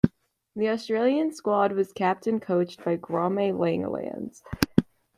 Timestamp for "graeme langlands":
2.95-4.41